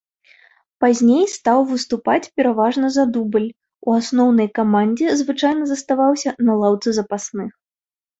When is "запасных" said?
7.01-7.53